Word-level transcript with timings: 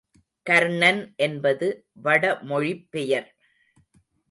கர்ணன் 0.45 1.13
என்பது 1.17 1.67
வடமொழிப்பெயர். 2.03 3.29